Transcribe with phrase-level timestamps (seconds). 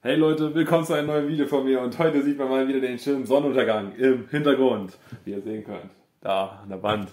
[0.00, 2.78] Hey Leute, willkommen zu einem neuen Video von mir und heute sieht man mal wieder
[2.78, 5.90] den schönen Sonnenuntergang im Hintergrund, wie ihr sehen könnt,
[6.20, 7.10] da an der Wand.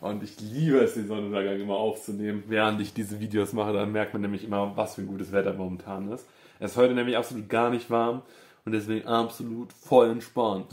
[0.00, 4.12] Und ich liebe es, den Sonnenuntergang immer aufzunehmen, während ich diese Videos mache, dann merkt
[4.12, 6.26] man nämlich immer, was für ein gutes Wetter momentan ist.
[6.58, 8.22] Es ist heute nämlich absolut gar nicht warm
[8.64, 10.66] und deswegen absolut voll entspannt.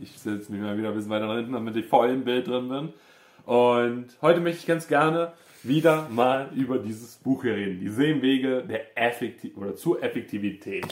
[0.00, 2.48] Ich sitze mich mal wieder ein bisschen weiter nach hinten, damit ich voll im Bild
[2.48, 2.94] drin bin.
[3.44, 5.32] Und heute möchte ich ganz gerne
[5.62, 7.80] wieder mal über dieses Buch hier reden.
[7.80, 10.86] Die Sehenwege der Effektiv oder zur Effektivität.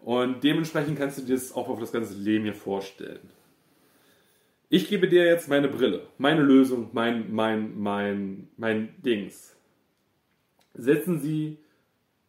[0.00, 3.30] Und dementsprechend kannst du dir das auch auf das ganze Leben hier vorstellen.
[4.68, 9.56] Ich gebe dir jetzt meine Brille, meine Lösung, mein, mein, mein, mein Dings.
[10.74, 11.58] Setzen Sie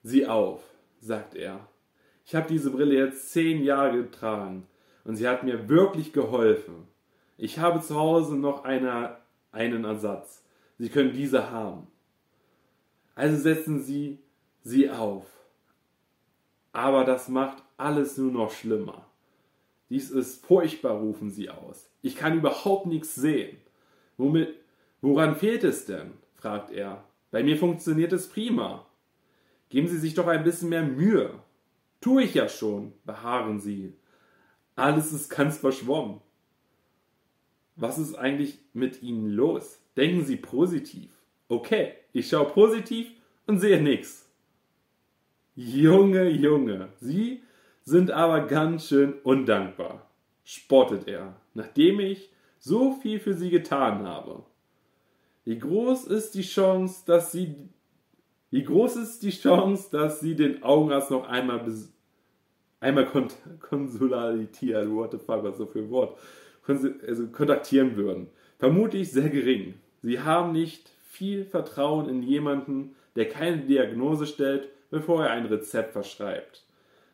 [0.04, 0.62] sie auf,
[1.00, 1.68] sagt er.
[2.26, 4.68] Ich habe diese Brille jetzt zehn Jahre getragen
[5.04, 6.88] und sie hat mir wirklich geholfen.
[7.38, 9.18] Ich habe zu Hause noch eine,
[9.52, 10.44] einen Ersatz.
[10.78, 11.88] Sie können diese haben.
[13.16, 14.20] Also setzen Sie
[14.64, 15.26] sie auf.
[16.72, 19.06] Aber das macht alles nur noch schlimmer.
[19.90, 21.90] Dies ist furchtbar, rufen sie aus.
[22.02, 23.58] Ich kann überhaupt nichts sehen.
[24.18, 24.56] Womit,
[25.02, 26.14] woran fehlt es denn?
[26.36, 27.04] fragt er.
[27.30, 28.86] Bei mir funktioniert es prima.
[29.72, 31.40] Geben Sie sich doch ein bisschen mehr Mühe.
[32.02, 33.94] Tue ich ja schon, beharren Sie.
[34.76, 36.20] Alles ist ganz verschwommen.
[37.78, 39.80] Was ist eigentlich mit Ihnen los?
[39.96, 41.10] Denken Sie positiv.
[41.48, 43.12] Okay, ich schaue positiv
[43.48, 44.30] und sehe nichts.
[45.56, 47.42] Junge, Junge, Sie
[47.86, 50.10] sind aber ganz schön undankbar,
[50.44, 54.44] spottet er, nachdem ich so viel für Sie getan habe.
[55.46, 57.56] Wie groß ist die Chance, dass Sie
[58.52, 61.66] wie groß ist die Chance, dass sie den Augenarzt noch einmal,
[62.80, 63.30] einmal kon
[63.60, 66.18] konsultieren, what the fuck, was so für ein Wort,
[66.68, 68.28] also kontaktieren würden?
[68.60, 69.76] Vermutlich sehr gering.
[70.04, 75.94] Sie haben nicht viel Vertrauen in jemanden, der keine Diagnose stellt, bevor er ein Rezept
[75.94, 76.64] verschreibt.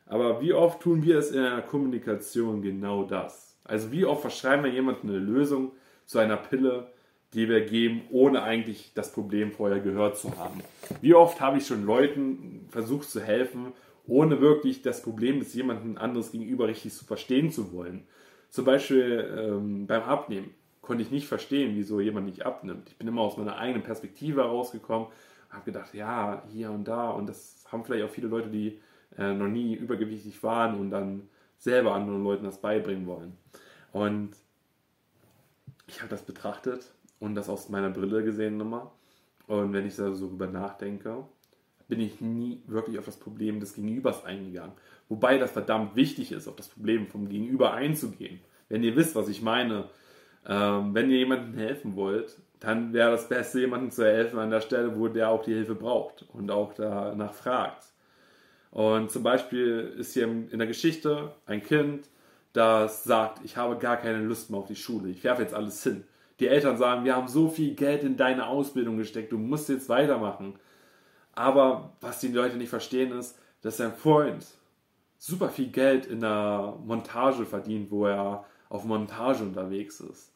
[0.08, 3.58] Aber wie oft tun wir es in einer Kommunikation genau das?
[3.64, 5.74] Also wie oft verschreiben wir jemandem eine Lösung
[6.06, 6.88] zu einer Pille,
[7.34, 10.62] die wir geben, ohne eigentlich das Problem vorher gehört zu haben.
[11.02, 13.74] Wie oft habe ich schon Leuten versucht zu helfen,
[14.06, 18.08] ohne wirklich das Problem des jemanden anderes gegenüber richtig zu verstehen zu wollen.
[18.50, 20.52] Zum Beispiel ähm, beim Abnehmen
[20.82, 22.88] konnte ich nicht verstehen, wieso jemand nicht abnimmt.
[22.90, 25.10] Ich bin immer aus meiner eigenen Perspektive herausgekommen,
[25.50, 27.10] habe gedacht, ja, hier und da.
[27.10, 28.80] Und das haben vielleicht auch viele Leute, die
[29.18, 31.28] äh, noch nie übergewichtig waren und dann
[31.58, 33.38] selber anderen Leuten das beibringen wollen.
[33.92, 34.32] Und
[35.88, 38.88] ich habe das betrachtet und das aus meiner Brille gesehen nochmal.
[39.48, 41.24] Und wenn ich da so drüber nachdenke,
[41.88, 44.74] bin ich nie wirklich auf das Problem des Gegenübers eingegangen.
[45.10, 48.42] Wobei das verdammt wichtig ist, auf das Problem vom Gegenüber einzugehen.
[48.68, 49.86] Wenn ihr wisst, was ich meine,
[50.46, 54.62] ähm, wenn ihr jemandem helfen wollt, dann wäre das Beste, jemandem zu helfen an der
[54.62, 57.86] Stelle, wo der auch die Hilfe braucht und auch danach fragt.
[58.72, 62.10] Und zum Beispiel ist hier in der Geschichte ein Kind,
[62.52, 65.82] das sagt, ich habe gar keine Lust mehr auf die Schule, ich werfe jetzt alles
[65.84, 66.04] hin
[66.40, 69.90] die Eltern sagen, wir haben so viel Geld in deine Ausbildung gesteckt, du musst jetzt
[69.90, 70.56] weitermachen.
[71.34, 74.46] Aber was die Leute nicht verstehen ist, dass sein Freund
[75.18, 80.34] super viel Geld in der Montage verdient, wo er auf Montage unterwegs ist.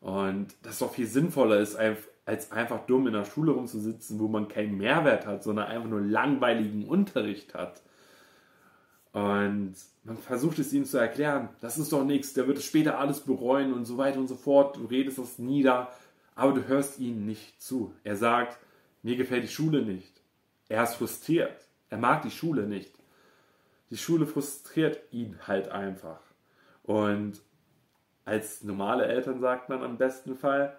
[0.00, 1.76] Und das doch viel sinnvoller ist,
[2.24, 6.00] als einfach dumm in der Schule rumzusitzen, wo man keinen Mehrwert hat, sondern einfach nur
[6.00, 7.82] langweiligen Unterricht hat.
[9.12, 12.98] Und man versucht es ihm zu erklären, das ist doch nichts, der wird es später
[12.98, 14.76] alles bereuen und so weiter und so fort.
[14.76, 15.92] Du redest das nieder,
[16.34, 17.94] aber du hörst ihm nicht zu.
[18.02, 18.58] Er sagt,
[19.02, 20.20] mir gefällt die Schule nicht.
[20.68, 21.68] Er ist frustriert.
[21.90, 22.92] Er mag die Schule nicht.
[23.90, 26.20] Die Schule frustriert ihn halt einfach.
[26.82, 27.40] Und
[28.24, 30.76] als normale Eltern sagt man am besten Fall,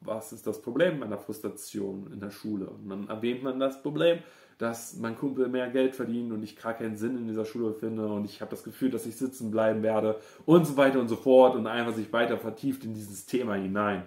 [0.00, 2.66] was ist das Problem meiner Frustration in der Schule?
[2.66, 4.18] Und dann erwähnt man das Problem,
[4.58, 8.08] dass mein Kumpel mehr Geld verdient und ich gar keinen Sinn in dieser Schule finde
[8.08, 11.16] und ich habe das Gefühl, dass ich sitzen bleiben werde und so weiter und so
[11.16, 14.02] fort und einfach sich weiter vertieft in dieses Thema hinein.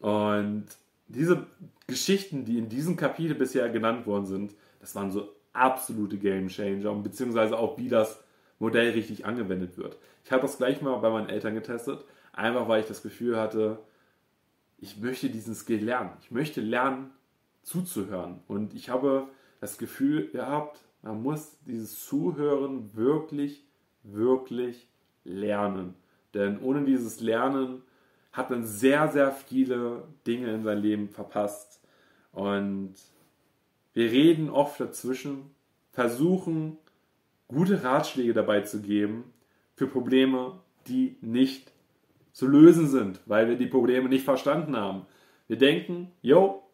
[0.00, 0.66] Und
[1.06, 1.46] diese
[1.86, 6.92] Geschichten, die in diesem Kapitel bisher genannt worden sind, das waren so absolute Game Changer,
[6.96, 8.22] beziehungsweise auch wie das
[8.58, 9.96] Modell richtig angewendet wird.
[10.24, 13.78] Ich habe das gleich mal bei meinen Eltern getestet, einfach weil ich das Gefühl hatte,
[14.78, 16.10] ich möchte diesen Skill lernen.
[16.20, 17.10] Ich möchte lernen,
[17.62, 18.40] zuzuhören.
[18.46, 19.28] Und ich habe
[19.60, 23.64] das Gefühl gehabt, man muss dieses Zuhören wirklich,
[24.02, 24.88] wirklich
[25.24, 25.94] lernen.
[26.34, 27.82] Denn ohne dieses Lernen
[28.32, 31.80] hat man sehr, sehr viele Dinge in seinem Leben verpasst.
[32.32, 32.94] Und
[33.94, 35.50] wir reden oft dazwischen,
[35.92, 36.76] versuchen
[37.48, 39.32] gute Ratschläge dabei zu geben
[39.74, 41.72] für Probleme, die nicht
[42.36, 45.06] zu lösen sind, weil wir die Probleme nicht verstanden haben.
[45.48, 46.64] Wir denken, yo,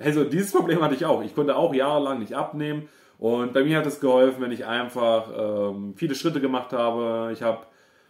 [0.00, 1.22] also dieses Problem hatte ich auch.
[1.22, 5.30] Ich konnte auch jahrelang nicht abnehmen und bei mir hat es geholfen, wenn ich einfach
[5.70, 7.30] ähm, viele Schritte gemacht habe.
[7.32, 7.60] Ich habe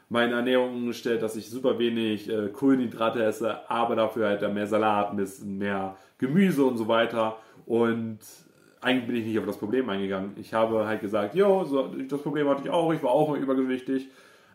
[0.08, 5.10] meine Ernährung umgestellt, dass ich super wenig äh, Kohlenhydrate esse, aber dafür halt mehr Salat,
[5.10, 7.36] ein bisschen mehr Gemüse und so weiter.
[7.66, 8.20] Und
[8.80, 10.32] eigentlich bin ich nicht auf das Problem eingegangen.
[10.40, 13.38] Ich habe halt gesagt, jo, so, das Problem hatte ich auch, ich war auch mal
[13.38, 14.08] übergewichtig.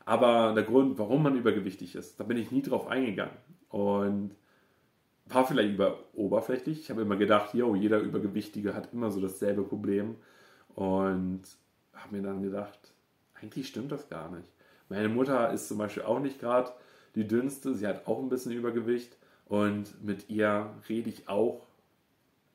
[0.06, 3.36] Aber der Grund, warum man übergewichtig ist, da bin ich nie drauf eingegangen.
[3.70, 4.36] Und
[5.26, 6.82] war vielleicht über oberflächlich.
[6.82, 10.16] Ich habe immer gedacht, jo, jeder Übergewichtige hat immer so dasselbe Problem.
[10.76, 11.44] Und
[11.94, 12.94] habe mir dann gedacht,
[13.34, 14.48] eigentlich stimmt das gar nicht.
[14.90, 16.72] Meine Mutter ist zum Beispiel auch nicht gerade
[17.16, 17.74] die dünnste.
[17.74, 19.18] Sie hat auch ein bisschen Übergewicht.
[19.46, 21.66] Und mit ihr rede ich auch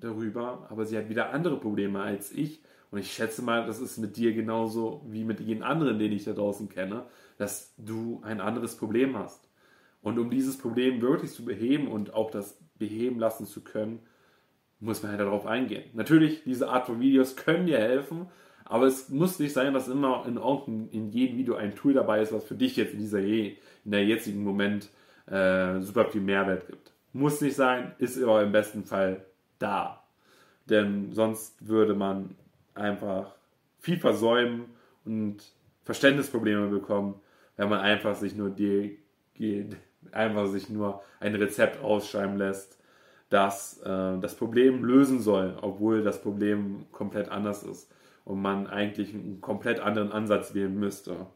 [0.00, 0.66] darüber.
[0.70, 2.60] Aber sie hat wieder andere Probleme als ich.
[2.96, 6.24] Und ich schätze mal, das ist mit dir genauso wie mit jedem anderen, den ich
[6.24, 7.04] da draußen kenne
[7.38, 9.48] dass du ein anderes Problem hast.
[10.02, 14.00] Und um dieses Problem wirklich zu beheben und auch das beheben lassen zu können,
[14.78, 15.84] muss man halt darauf eingehen.
[15.94, 18.26] Natürlich, diese Art von Videos können dir helfen,
[18.64, 22.32] aber es muss nicht sein, dass immer in, in jedem Video ein Tool dabei ist,
[22.32, 24.88] was für dich jetzt in, dieser, in der jetzigen Moment
[25.26, 26.92] äh, super viel Mehrwert gibt.
[27.12, 29.24] Muss nicht sein, ist aber im besten Fall
[29.58, 30.02] da.
[30.68, 32.36] Denn sonst würde man
[32.76, 33.34] einfach
[33.78, 34.66] viel versäumen
[35.04, 35.38] und
[35.84, 37.20] Verständnisprobleme bekommen,
[37.56, 38.98] wenn man einfach sich nur die,
[40.12, 42.78] einfach sich nur ein Rezept ausschreiben lässt,
[43.28, 47.90] das äh, das Problem lösen soll, obwohl das Problem komplett anders ist
[48.24, 51.26] und man eigentlich einen komplett anderen Ansatz wählen müsste.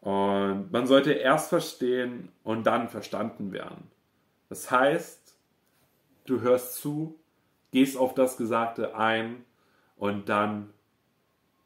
[0.00, 3.90] Und man sollte erst verstehen und dann verstanden werden.
[4.48, 5.36] Das heißt,
[6.26, 7.18] du hörst zu,
[7.70, 9.44] gehst auf das Gesagte ein
[10.02, 10.70] und dann,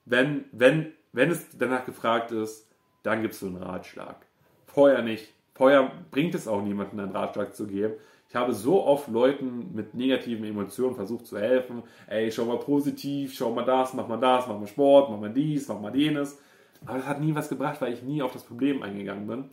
[0.05, 2.69] wenn, wenn, wenn es danach gefragt ist,
[3.03, 4.27] dann gibst du einen Ratschlag.
[4.67, 5.33] Vorher nicht.
[5.55, 7.95] Vorher bringt es auch niemanden, einen Ratschlag zu geben.
[8.29, 11.83] Ich habe so oft Leuten mit negativen Emotionen versucht zu helfen.
[12.09, 15.33] Ey, schau mal positiv, schau mal das, mach mal das, mach mal Sport, mach mal
[15.33, 16.39] dies, mach mal jenes.
[16.85, 19.45] Aber das hat nie was gebracht, weil ich nie auf das Problem eingegangen bin.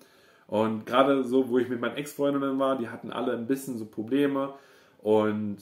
[0.48, 3.86] Und gerade so, wo ich mit meinen Ex-Freundinnen war, die hatten alle ein bisschen so
[3.86, 4.56] Probleme.
[5.02, 5.60] Und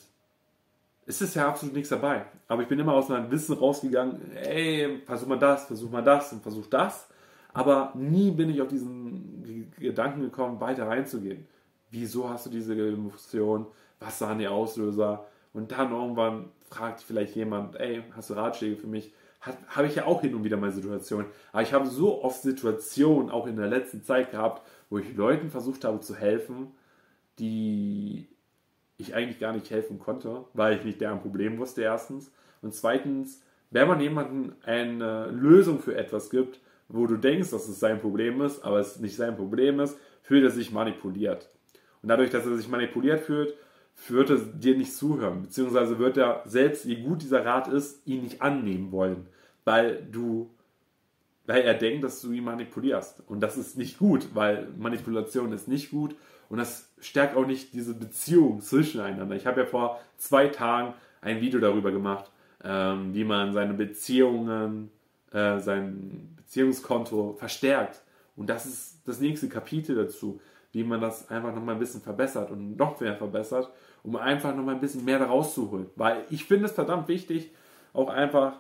[1.06, 2.26] es ist ja absolut nichts dabei.
[2.48, 6.32] Aber ich bin immer aus einem Wissen rausgegangen, ey, versuch mal das, versuch mal das
[6.34, 7.08] und versuch das.
[7.54, 11.48] Aber nie bin ich auf diesen Gedanken gekommen, weiter reinzugehen.
[11.90, 13.68] Wieso hast du diese Emotion?
[14.00, 15.26] Was waren die Auslöser?
[15.54, 19.14] Und dann irgendwann fragt vielleicht jemand, ey, hast du Ratschläge für mich?
[19.42, 21.26] Habe ich ja auch hin und wieder mal Situationen.
[21.52, 25.50] Aber ich habe so oft Situationen, auch in der letzten Zeit gehabt, wo ich Leuten
[25.50, 26.68] versucht habe zu helfen,
[27.40, 28.30] die
[28.98, 32.32] ich eigentlich gar nicht helfen konnte, weil ich nicht deren Problem wusste, erstens.
[32.62, 37.80] Und zweitens, wenn man jemandem eine Lösung für etwas gibt, wo du denkst, dass es
[37.80, 41.50] sein Problem ist, aber es nicht sein Problem ist, fühlt er sich manipuliert.
[42.02, 43.56] Und dadurch, dass er sich manipuliert fühlt,
[44.08, 48.24] wird er dir nicht zuhören, beziehungsweise wird er selbst, wie gut dieser Rat ist, ihn
[48.24, 49.28] nicht annehmen wollen,
[49.64, 50.50] weil du,
[51.46, 53.24] weil er denkt, dass du ihn manipulierst.
[53.28, 56.16] Und das ist nicht gut, weil Manipulation ist nicht gut
[56.52, 59.38] und das stärkt auch nicht diese Beziehung zwischeneinander.
[59.38, 62.30] Ich habe ja vor zwei Tagen ein Video darüber gemacht,
[62.62, 64.92] ähm, wie man seine Beziehungen,
[65.32, 68.02] äh, sein Beziehungskonto verstärkt.
[68.36, 70.42] Und das ist das nächste Kapitel dazu.
[70.74, 73.70] wie man das einfach nochmal ein bisschen verbessert und noch mehr verbessert,
[74.04, 75.90] um einfach nochmal ein bisschen mehr daraus zu holen.
[75.98, 77.52] Weil ich finde es verdammt wichtig,
[77.92, 78.54] auch einfach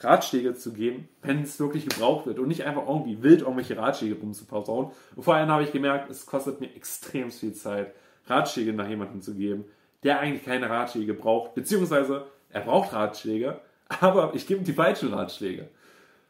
[0.00, 4.14] Ratschläge zu geben, wenn es wirklich gebraucht wird und nicht einfach irgendwie wild irgendwelche Ratschläge
[4.14, 4.92] rumzupausauen.
[5.16, 7.92] Und vor allem habe ich gemerkt, es kostet mir extrem viel Zeit,
[8.26, 9.64] Ratschläge nach jemandem zu geben,
[10.04, 13.60] der eigentlich keine Ratschläge braucht, beziehungsweise er braucht Ratschläge,
[14.00, 15.68] aber ich gebe ihm die falschen Ratschläge.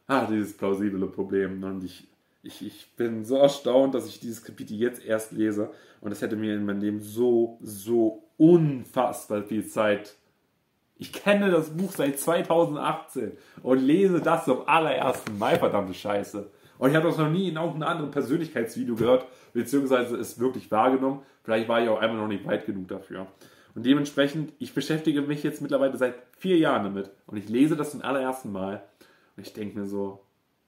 [0.07, 1.63] Ah, dieses plausible Problem.
[1.63, 2.09] Und ich,
[2.43, 5.71] ich, ich bin so erstaunt, dass ich dieses Kapitel jetzt erst lese.
[6.01, 10.17] Und das hätte mir in meinem Leben so, so unfassbar viel Zeit
[10.99, 16.51] ich kenne das Buch seit 2018 und lese das zum allerersten Mal, verdammte Scheiße.
[16.79, 21.23] Und ich habe das noch nie in irgendeinem anderen Persönlichkeitsvideo gehört, beziehungsweise es wirklich wahrgenommen.
[21.43, 23.27] Vielleicht war ich auch einmal noch nicht weit genug dafür.
[23.75, 27.11] Und dementsprechend, ich beschäftige mich jetzt mittlerweile seit vier Jahren damit.
[27.27, 28.83] Und ich lese das zum allerersten Mal.
[29.37, 30.25] Und ich denke mir so,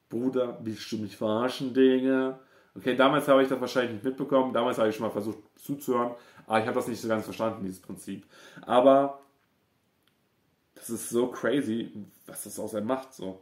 [0.09, 2.39] Bruder, willst du mich verarschen, Dinge?
[2.77, 4.53] Okay, damals habe ich das wahrscheinlich nicht mitbekommen.
[4.53, 6.13] Damals habe ich schon mal versucht zuzuhören.
[6.47, 8.27] Aber ich habe das nicht so ganz verstanden, dieses Prinzip.
[8.63, 9.21] Aber
[10.91, 11.93] ist so crazy,
[12.27, 13.15] was das aus einem macht.
[13.15, 13.41] So.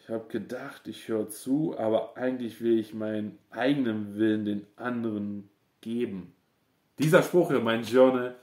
[0.00, 5.50] Ich habe gedacht, ich höre zu, aber eigentlich will ich meinen eigenen Willen den anderen
[5.80, 6.32] geben.
[6.98, 8.34] Dieser Spruch in meinem Journal,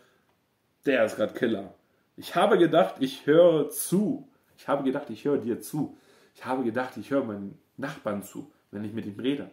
[0.86, 1.74] der ist gerade Killer.
[2.18, 4.30] Ich habe gedacht, ich höre zu.
[4.58, 5.98] Ich habe gedacht, ich höre dir zu.
[6.36, 9.50] Ich habe gedacht, ich höre meinen Nachbarn zu, wenn ich mit ihm rede.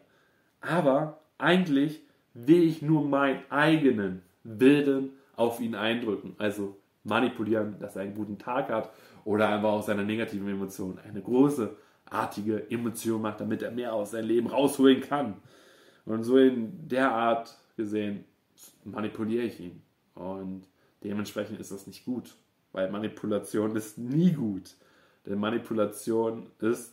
[0.60, 2.02] Aber eigentlich
[2.34, 6.34] will ich nur meinen eigenen Willen auf ihn eindrücken.
[6.38, 8.92] Also manipulieren, dass er einen guten Tag hat
[9.24, 14.12] oder einfach aus seiner negativen Emotion eine große, artige Emotion macht, damit er mehr aus
[14.12, 15.36] seinem Leben rausholen kann.
[16.04, 18.24] Und so in der Art gesehen
[18.84, 19.82] manipuliere ich ihn.
[20.14, 20.64] Und
[21.02, 22.34] dementsprechend ist das nicht gut,
[22.72, 24.74] weil Manipulation ist nie gut.
[25.24, 26.92] Denn Manipulation ist,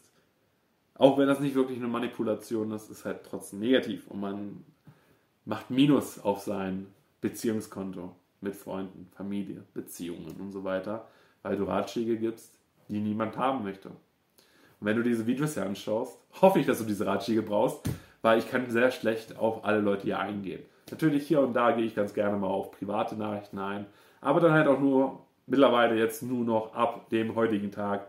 [0.96, 4.64] auch wenn das nicht wirklich eine Manipulation ist, ist halt trotzdem negativ und man
[5.46, 6.88] macht Minus auf sein
[7.22, 11.08] Beziehungskonto mit Freunden, Familie, Beziehungen und so weiter,
[11.44, 13.90] weil du Ratschläge gibst, die niemand haben möchte.
[13.90, 17.90] Und wenn du diese Videos hier anschaust, hoffe ich, dass du diese Ratschläge brauchst,
[18.22, 20.62] weil ich kann sehr schlecht auf alle Leute hier eingehen.
[20.92, 23.86] Natürlich hier und da gehe ich ganz gerne mal auf private Nachrichten ein,
[24.22, 28.08] aber dann halt auch nur mittlerweile jetzt nur noch ab dem heutigen Tag,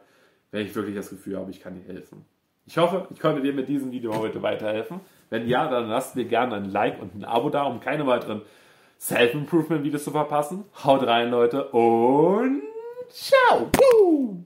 [0.50, 2.24] wenn ich wirklich das Gefühl habe, ich kann dir helfen.
[2.66, 5.00] Ich hoffe, ich konnte dir mit diesem Video heute weiterhelfen.
[5.28, 8.42] Wenn ja, dann lasst mir gerne ein Like und ein Abo da, um keine weiteren
[9.00, 10.64] Self-Improvement-Videos zu verpassen.
[10.84, 12.62] Haut rein, Leute, und
[13.08, 13.70] ciao!
[14.02, 14.44] Woo!